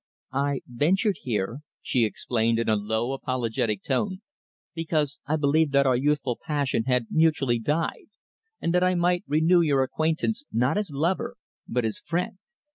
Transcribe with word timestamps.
"I 0.33 0.61
ventured 0.65 1.17
here," 1.21 1.59
she 1.79 2.05
explained 2.05 2.57
in 2.57 2.67
a 2.67 2.75
low, 2.75 3.11
apologetic 3.11 3.83
tone, 3.83 4.21
"because 4.73 5.19
I 5.27 5.35
believed 5.35 5.73
that 5.73 5.85
our 5.85 5.95
youthful 5.95 6.39
passion 6.43 6.85
had 6.85 7.05
mutually 7.11 7.59
died, 7.59 8.07
and 8.59 8.73
that 8.73 8.83
I 8.83 8.95
might 8.95 9.23
renew 9.27 9.61
your 9.61 9.83
acquaintance 9.83 10.43
not 10.51 10.75
as 10.75 10.89
lover 10.89 11.35
but 11.67 11.85
as 11.85 11.99
friend. 11.99 12.39